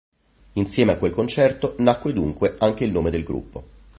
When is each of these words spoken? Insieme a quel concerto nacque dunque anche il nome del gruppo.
Insieme 0.53 0.93
a 0.93 0.97
quel 0.97 1.11
concerto 1.11 1.75
nacque 1.77 2.11
dunque 2.11 2.55
anche 2.57 2.85
il 2.85 2.91
nome 2.91 3.11
del 3.11 3.21
gruppo. 3.21 3.63